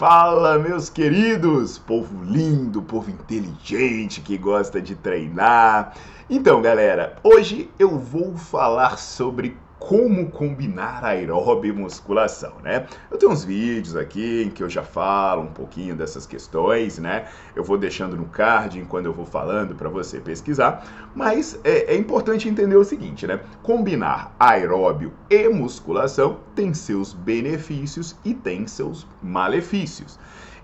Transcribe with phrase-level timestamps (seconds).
[0.00, 1.76] Fala, meus queridos!
[1.76, 5.92] Povo lindo, povo inteligente que gosta de treinar.
[6.30, 12.86] Então, galera, hoje eu vou falar sobre como combinar aeróbio e musculação, né?
[13.10, 17.24] Eu tenho uns vídeos aqui em que eu já falo um pouquinho dessas questões, né?
[17.56, 21.96] Eu vou deixando no card enquanto eu vou falando para você pesquisar, mas é, é,
[21.96, 23.40] importante entender o seguinte, né?
[23.62, 30.18] Combinar aeróbio e musculação tem seus benefícios e tem seus malefícios.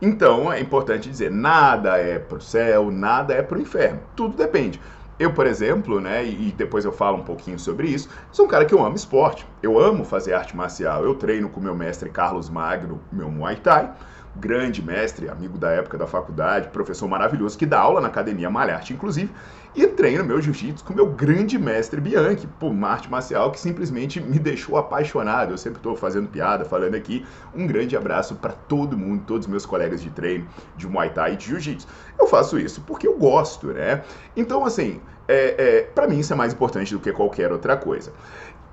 [0.00, 4.80] Então é importante dizer, nada é pro céu, nada é pro inferno, tudo depende.
[5.22, 8.64] Eu, por exemplo, né, e depois eu falo um pouquinho sobre isso, sou um cara
[8.64, 9.46] que eu amo esporte.
[9.62, 11.04] Eu amo fazer arte marcial.
[11.04, 13.88] Eu treino com meu mestre Carlos Magno, meu Muay Thai,
[14.34, 18.92] grande mestre, amigo da época da faculdade, professor maravilhoso que dá aula na academia Malharte,
[18.92, 19.30] inclusive,
[19.74, 24.20] e treino meu jiu-jitsu com meu grande mestre Bianchi, por uma arte marcial que simplesmente
[24.20, 25.52] me deixou apaixonado.
[25.52, 27.24] Eu sempre estou fazendo piada, falando aqui.
[27.54, 31.34] Um grande abraço para todo mundo, todos os meus colegas de treino de Muay Thai
[31.34, 31.86] e de Jiu-Jitsu.
[32.18, 34.02] Eu faço isso porque eu gosto, né?
[34.36, 38.12] Então, assim, é, é, para mim isso é mais importante do que qualquer outra coisa.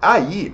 [0.02, 0.54] Aí,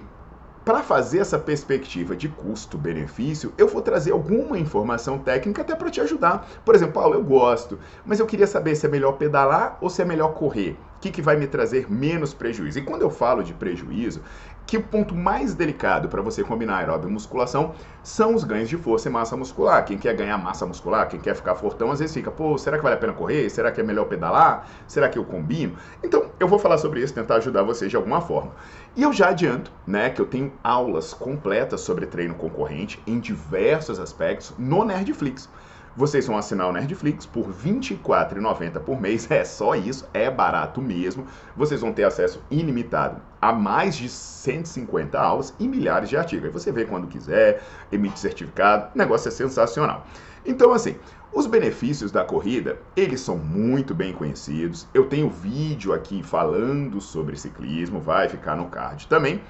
[0.66, 6.02] para fazer essa perspectiva de custo-benefício, eu vou trazer alguma informação técnica até para te
[6.02, 6.50] ajudar.
[6.66, 10.02] Por exemplo, Paulo, eu gosto, mas eu queria saber se é melhor pedalar ou se
[10.02, 10.72] é melhor correr.
[10.98, 12.80] O que, que vai me trazer menos prejuízo?
[12.80, 14.24] E quando eu falo de prejuízo,
[14.66, 18.78] que o ponto mais delicado para você combinar aeróbio e musculação são os ganhos de
[18.78, 19.84] força e massa muscular.
[19.86, 22.84] Quem quer ganhar massa muscular, quem quer ficar fortão, às vezes fica, pô, será que
[22.84, 23.50] vale a pena correr?
[23.50, 24.68] Será que é melhor pedalar?
[24.88, 25.76] Será que eu combino?
[26.04, 28.54] Então, eu vou falar sobre isso, tentar ajudar vocês de alguma forma.
[28.96, 34.00] E eu já adianto, né, que eu tenho aulas completas sobre treino concorrente em diversos
[34.00, 35.50] aspectos no Nerdflix.
[35.96, 39.32] Vocês vão assinar o Nerdflix por R$ 24,90 por mês.
[39.32, 41.26] É só isso, é barato mesmo.
[41.56, 46.46] Vocês vão ter acesso ilimitado a mais de 150 aulas e milhares de artigos.
[46.46, 50.06] Aí você vê quando quiser, emite certificado, o negócio é sensacional.
[50.46, 50.98] Então, assim,
[51.32, 54.88] os benefícios da corrida, eles são muito bem conhecidos.
[54.94, 59.42] Eu tenho vídeo aqui falando sobre ciclismo, vai ficar no card também.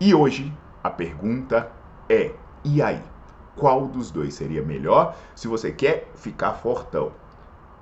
[0.00, 0.52] E hoje
[0.82, 1.70] a pergunta
[2.08, 2.32] é:
[2.64, 3.11] e aí?
[3.56, 7.12] Qual dos dois seria melhor se você quer ficar fortão?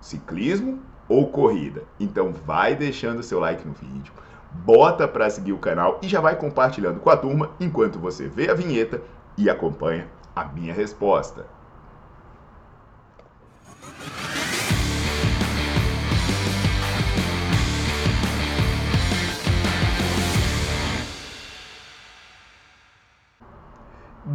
[0.00, 1.84] Ciclismo ou corrida?
[1.98, 4.12] Então vai deixando seu like no vídeo,
[4.50, 8.50] bota para seguir o canal e já vai compartilhando com a turma enquanto você vê
[8.50, 9.02] a vinheta
[9.36, 11.46] e acompanha a minha resposta.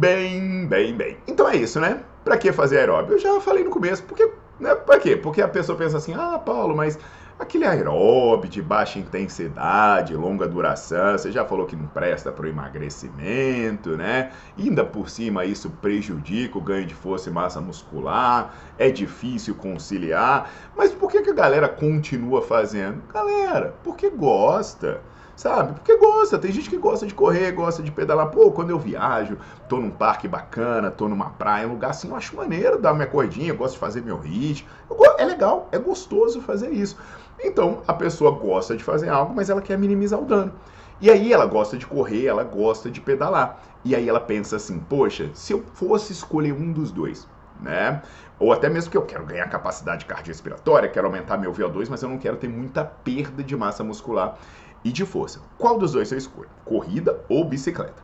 [0.06, 1.16] Bem, bem, bem.
[1.26, 2.00] Então é isso, né?
[2.24, 3.14] Pra que fazer aeróbio?
[3.14, 4.30] Eu já falei no começo, porque,
[4.60, 4.72] né?
[4.72, 5.16] Pra quê?
[5.16, 6.96] Porque a pessoa pensa assim, ah, Paulo, mas
[7.38, 12.48] aquele aeróbio de baixa intensidade, longa duração, você já falou que não presta para o
[12.48, 14.32] emagrecimento, né?
[14.58, 20.50] Ainda por cima isso prejudica o ganho de força e massa muscular, é difícil conciliar,
[20.76, 23.02] mas por que, que a galera continua fazendo?
[23.12, 25.00] Galera, porque gosta
[25.36, 25.74] sabe?
[25.74, 28.30] Porque gosta, tem gente que gosta de correr, gosta de pedalar.
[28.30, 29.36] Pô, quando eu viajo,
[29.68, 33.06] tô num parque bacana, tô numa praia, um lugar assim, eu acho maneiro dar minha
[33.06, 34.68] corridinha, eu gosto de fazer meu ritmo.
[35.18, 36.96] É legal, é gostoso fazer isso.
[37.42, 40.52] Então, a pessoa gosta de fazer algo, mas ela quer minimizar o dano.
[41.00, 43.62] E aí ela gosta de correr, ela gosta de pedalar.
[43.84, 47.28] E aí ela pensa assim, poxa, se eu fosse escolher um dos dois,
[47.60, 48.02] né?
[48.38, 52.08] Ou até mesmo que eu quero ganhar capacidade cardiorrespiratória, quero aumentar meu VO2, mas eu
[52.08, 54.38] não quero ter muita perda de massa muscular
[54.82, 55.40] e de força.
[55.58, 56.48] Qual dos dois eu escolho?
[56.64, 58.02] Corrida ou bicicleta?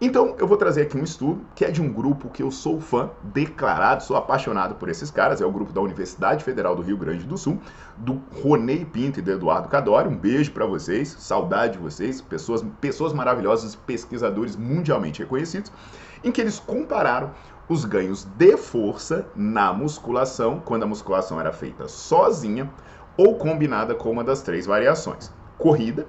[0.00, 2.80] Então, eu vou trazer aqui um estudo que é de um grupo que eu sou
[2.80, 6.96] fã, declarado, sou apaixonado por esses caras, é o grupo da Universidade Federal do Rio
[6.96, 7.60] Grande do Sul,
[7.96, 10.08] do Ronei Pinto e do Eduardo Cadori.
[10.08, 15.70] Um beijo para vocês, saudade de vocês, pessoas, pessoas maravilhosas, pesquisadores mundialmente reconhecidos,
[16.24, 17.30] em que eles compararam
[17.68, 22.68] os ganhos de força na musculação, quando a musculação era feita sozinha
[23.16, 26.06] ou combinada com uma das três variações: corrida,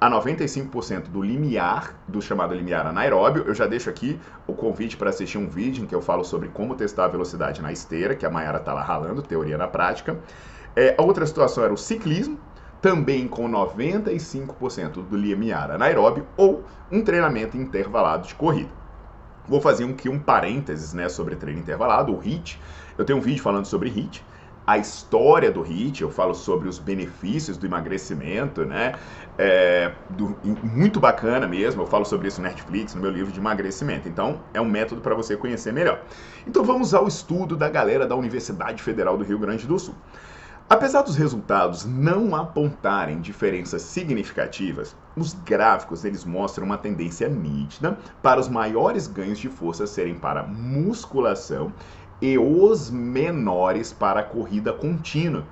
[0.00, 3.44] a 95% do limiar, do chamado limiar anaeróbio.
[3.46, 6.48] Eu já deixo aqui o convite para assistir um vídeo em que eu falo sobre
[6.48, 10.16] como testar a velocidade na esteira, que a Mayara está lá ralando, teoria na prática.
[10.76, 12.38] É, a outra situação era o ciclismo,
[12.80, 16.62] também com 95% do limiar anaeróbio, ou
[16.92, 18.70] um treinamento intervalado de corrida.
[19.48, 22.60] Vou fazer aqui um parênteses né, sobre treino intervalado, o HIIT.
[22.96, 24.22] Eu tenho um vídeo falando sobre HIIT
[24.68, 28.96] a história do HIIT, eu falo sobre os benefícios do emagrecimento, né?
[29.38, 33.40] É, do, muito bacana mesmo, eu falo sobre isso no Netflix, no meu livro de
[33.40, 34.06] emagrecimento.
[34.06, 36.02] Então, é um método para você conhecer melhor.
[36.46, 39.94] Então, vamos ao estudo da galera da Universidade Federal do Rio Grande do Sul.
[40.68, 48.38] Apesar dos resultados não apontarem diferenças significativas, os gráficos eles mostram uma tendência nítida para
[48.38, 51.72] os maiores ganhos de força serem para musculação
[52.20, 55.44] e os menores para a corrida contínua.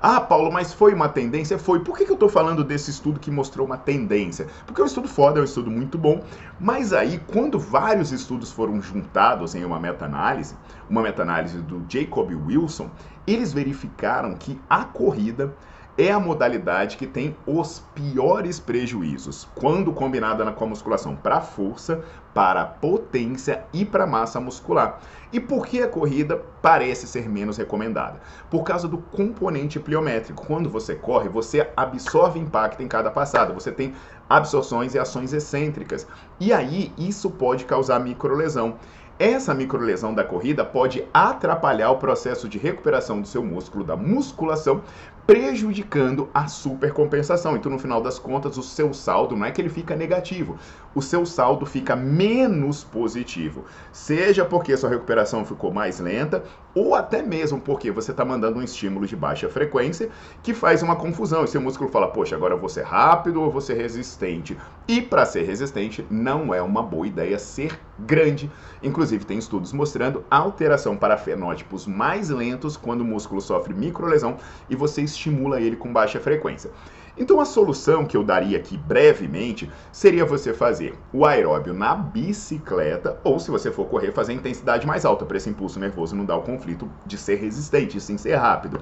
[0.00, 1.58] Ah, Paulo, mas foi uma tendência?
[1.58, 1.80] Foi.
[1.80, 4.46] Por que, que eu estou falando desse estudo que mostrou uma tendência?
[4.64, 6.22] Porque é um estudo foda, é um estudo muito bom,
[6.60, 10.54] mas aí, quando vários estudos foram juntados em uma meta-análise,
[10.88, 12.88] uma meta-análise do Jacob Wilson,
[13.26, 15.52] eles verificaram que a corrida
[15.98, 22.04] é a modalidade que tem os piores prejuízos quando combinada com a musculação para força,
[22.32, 25.00] para potência e para massa muscular.
[25.32, 28.20] E por que a corrida parece ser menos recomendada?
[28.48, 30.46] Por causa do componente pliométrico.
[30.46, 33.52] Quando você corre, você absorve impacto em cada passada.
[33.52, 33.92] Você tem
[34.30, 36.06] absorções e ações excêntricas.
[36.38, 38.76] E aí isso pode causar microlesão.
[39.18, 44.80] Essa microlesão da corrida pode atrapalhar o processo de recuperação do seu músculo da musculação,
[45.28, 47.54] prejudicando a supercompensação.
[47.54, 50.58] Então, no final das contas, o seu saldo não é que ele fica negativo,
[50.94, 53.64] o seu saldo fica menos positivo.
[53.92, 56.42] Seja porque sua recuperação ficou mais lenta,
[56.74, 60.10] ou até mesmo porque você está mandando um estímulo de baixa frequência
[60.42, 61.44] que faz uma confusão.
[61.44, 64.56] E seu músculo fala, poxa, agora eu vou ser rápido ou vou ser resistente.
[64.86, 68.50] E para ser resistente, não é uma boa ideia ser grande.
[68.82, 74.36] Inclusive, tem estudos mostrando alteração para fenótipos mais lentos quando o músculo sofre microlesão
[74.70, 76.70] e você estimula ele com baixa frequência.
[77.18, 83.18] Então a solução que eu daria aqui brevemente seria você fazer o aeróbio na bicicleta
[83.24, 86.24] ou se você for correr fazer a intensidade mais alta para esse impulso nervoso não
[86.24, 88.80] dar o conflito de ser resistente, sim ser rápido.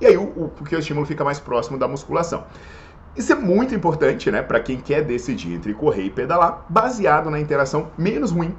[0.00, 2.44] E aí o, o, porque o estímulo fica mais próximo da musculação.
[3.14, 7.38] Isso é muito importante, né, para quem quer decidir entre correr e pedalar, baseado na
[7.38, 8.56] interação menos ruim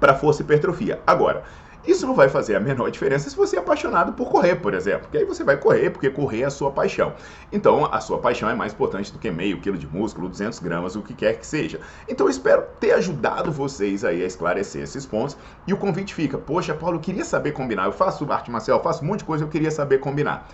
[0.00, 1.00] para força e hipertrofia.
[1.06, 1.42] Agora,
[1.86, 5.02] isso não vai fazer a menor diferença se você é apaixonado por correr, por exemplo.
[5.02, 7.14] Porque aí você vai correr porque correr é a sua paixão.
[7.52, 10.96] Então, a sua paixão é mais importante do que meio quilo de músculo, 200 gramas,
[10.96, 11.80] o que quer que seja.
[12.08, 15.36] Então, eu espero ter ajudado vocês aí a esclarecer esses pontos.
[15.66, 17.84] E o convite fica, poxa, Paulo, eu queria saber combinar.
[17.84, 20.48] Eu faço arte marcial, faço um monte de coisa, eu queria saber combinar.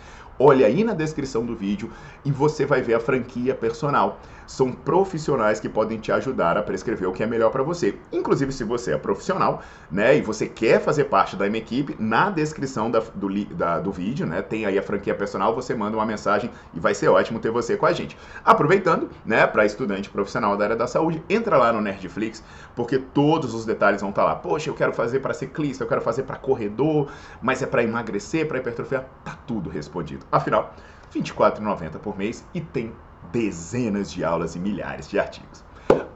[0.45, 1.89] Olha aí na descrição do vídeo
[2.25, 4.19] e você vai ver a franquia personal.
[4.45, 7.97] São profissionais que podem te ajudar a prescrever o que é melhor para você.
[8.13, 12.29] Inclusive, se você é profissional, né, e você quer fazer parte da minha equipe, na
[12.29, 16.05] descrição da, do, da, do vídeo, né, tem aí a franquia personal, você manda uma
[16.05, 18.19] mensagem e vai ser ótimo ter você com a gente.
[18.45, 22.43] Aproveitando, né, para estudante profissional da área da saúde, entra lá no Nerdflix,
[22.75, 24.35] porque todos os detalhes vão estar tá lá.
[24.35, 27.09] Poxa, eu quero fazer para ciclista, eu quero fazer para corredor,
[27.41, 30.27] mas é para emagrecer, para hipertrofiar, tá tudo respondido.
[30.33, 30.75] Afinal,
[31.15, 32.93] R$ 24,90 por mês e tem
[33.31, 35.63] dezenas de aulas e milhares de artigos.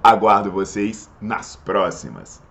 [0.02, 2.42] Aguardo vocês nas próximas.